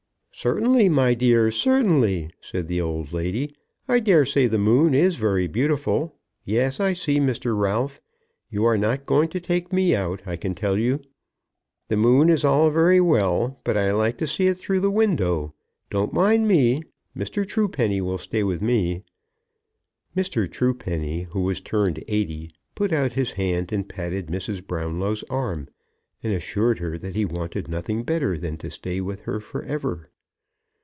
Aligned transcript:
"Certainly, 0.33 0.89
my 0.89 1.13
dears; 1.13 1.55
certainly," 1.55 2.31
said 2.39 2.67
the 2.67 2.81
old 2.81 3.13
lady. 3.13 3.53
"I 3.87 3.99
dare 3.99 4.25
say 4.25 4.47
the 4.47 4.57
moon 4.57 4.95
is 4.95 5.15
very 5.17 5.45
beautiful. 5.45 6.15
Yes; 6.45 6.79
I 6.79 6.93
see 6.93 7.19
Mr. 7.19 7.55
Ralph. 7.55 8.01
You 8.49 8.63
are 8.65 8.77
not 8.77 9.05
going 9.05 9.27
to 9.29 9.39
take 9.39 9.71
me 9.71 9.93
out, 9.93 10.23
I 10.25 10.37
can 10.37 10.55
tell 10.55 10.79
you. 10.79 10.99
The 11.89 11.97
moon 11.97 12.27
is 12.27 12.43
all 12.43 12.71
very 12.71 12.99
well, 12.99 13.59
but 13.63 13.77
I 13.77 13.91
like 13.91 14.17
to 14.17 14.25
see 14.25 14.47
it 14.47 14.55
through 14.55 14.79
the 14.79 14.89
window. 14.89 15.53
Don't 15.91 16.11
mind 16.11 16.47
me. 16.47 16.81
Mr. 17.15 17.47
Truepeny 17.47 18.01
will 18.01 18.17
stay 18.17 18.41
with 18.41 18.63
me." 18.63 19.03
Mr. 20.17 20.49
Truepeny, 20.51 21.27
who 21.29 21.41
was 21.41 21.61
turned 21.61 22.03
eighty, 22.07 22.49
put 22.73 22.91
out 22.91 23.13
his 23.13 23.33
hand 23.33 23.71
and 23.71 23.87
patted 23.87 24.27
Mrs. 24.27 24.65
Brownlow's 24.65 25.21
arm, 25.29 25.67
and 26.23 26.33
assured 26.33 26.79
her 26.79 26.97
that 26.97 27.13
he 27.13 27.25
wanted 27.25 27.67
nothing 27.67 28.01
better 28.01 28.39
than 28.39 28.57
to 28.57 28.71
stay 28.71 28.99
with 28.99 29.21
her 29.21 29.39
for 29.39 29.61
ever. 29.65 30.07